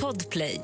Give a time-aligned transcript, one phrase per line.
[0.00, 0.60] Podplay.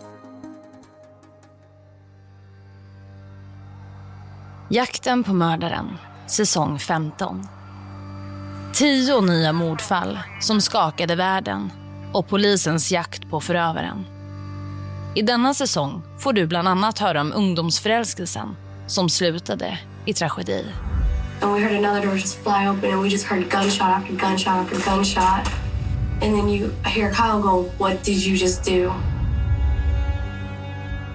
[4.71, 7.49] Jakten på mördaren, säsong 15.
[8.75, 11.71] Tio nya mordfall som skakade världen
[12.13, 14.07] och polisens jakt på förövaren.
[15.15, 18.57] I denna säsong får du bland annat höra om ungdomsförälskelsen
[18.87, 20.65] som slutade i tragedi.
[21.41, 24.49] And we heard another door just fly open and we just heard gunshot after gunshot
[24.49, 25.58] after gunshot.
[26.23, 28.93] And then you hear Kyle go, What did you just do?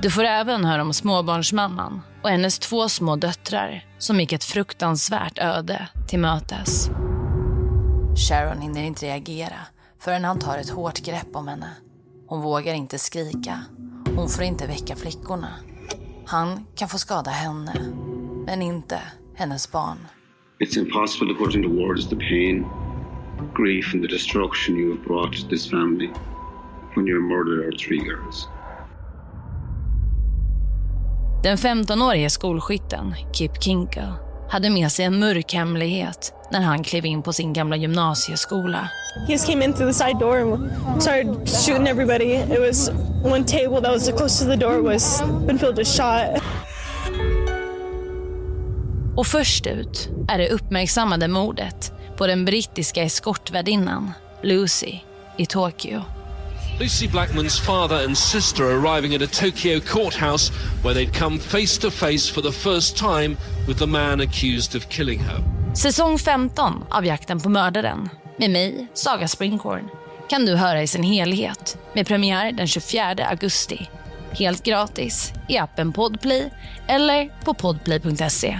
[0.01, 5.39] Du får även höra om småbarnsmamman och hennes två små döttrar som gick ett fruktansvärt
[5.39, 6.89] öde till mötes.
[8.29, 9.59] Sharon hinner inte reagera
[9.99, 11.69] förrän han tar ett hårt grepp om henne.
[12.27, 13.59] Hon vågar inte skrika.
[14.15, 15.49] Hon får inte väcka flickorna.
[16.25, 17.73] Han kan få skada henne,
[18.45, 18.99] men inte
[19.35, 19.97] hennes barn.
[20.59, 22.65] It's impossible to put into words the pain,
[23.53, 26.11] grief, and the destruction you have brought to this family
[26.93, 28.47] when you murdered our three girls.
[31.43, 34.13] Den 15-årige skolskytten, Kip Kinkel,
[34.49, 38.89] hade med sig en mörk hemlighet när han klev in på sin gamla gymnasieskola.
[39.27, 42.33] He just came in through the side door and started shooting everybody.
[42.33, 42.89] It was
[43.23, 46.43] one table that was close to the door was been filled with shot.
[49.15, 54.11] Och först ut är det uppmärksammade mordet på den brittiska eskortvärdinnan
[54.43, 54.99] Lucy
[55.37, 56.01] i Tokyo.
[56.79, 60.51] Lucy Blackman's father and sister arriving at a Tokyo courthouse
[60.83, 64.89] where they'd come face to face for the first time with the man accused of
[64.89, 65.37] killing her.
[65.75, 69.89] Säsong 15 av Jakten på mördaren med mig, Saga Springhorn,
[70.29, 73.89] kan du höra i sin helhet med premiär den 24 augusti.
[74.31, 76.49] Helt gratis i appen Podplay
[76.87, 78.59] eller på podplay.se.